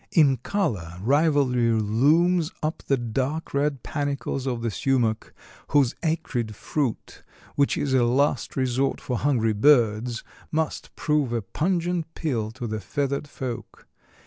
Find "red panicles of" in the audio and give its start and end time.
3.53-4.63